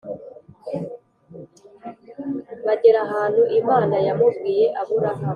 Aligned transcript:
Bagera 2.65 2.99
ahantu 3.07 3.41
imana 3.59 3.95
yamubwiye 4.07 4.65
aburahamu 4.81 5.27